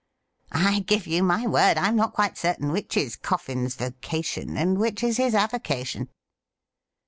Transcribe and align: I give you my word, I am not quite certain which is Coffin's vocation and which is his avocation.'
I 0.51 0.79
give 0.79 1.05
you 1.05 1.21
my 1.21 1.45
word, 1.45 1.77
I 1.77 1.87
am 1.89 1.95
not 1.95 2.13
quite 2.15 2.35
certain 2.35 2.71
which 2.71 2.97
is 2.97 3.15
Coffin's 3.15 3.75
vocation 3.75 4.57
and 4.57 4.79
which 4.79 5.03
is 5.03 5.17
his 5.17 5.35
avocation.' 5.35 6.09